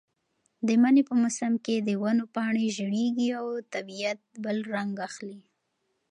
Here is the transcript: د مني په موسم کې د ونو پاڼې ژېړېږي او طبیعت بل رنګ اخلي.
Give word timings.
د 0.67 0.69
مني 0.81 1.01
په 1.09 1.13
موسم 1.21 1.53
کې 1.65 1.75
د 1.79 1.89
ونو 2.01 2.25
پاڼې 2.35 2.65
ژېړېږي 2.75 3.29
او 3.39 3.47
طبیعت 3.73 4.19
بل 4.43 4.57
رنګ 4.73 4.93
اخلي. 5.07 5.41